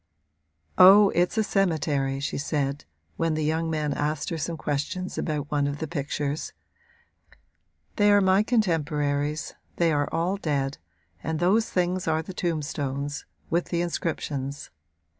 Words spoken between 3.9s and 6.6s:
asked her some question about one of the pictures;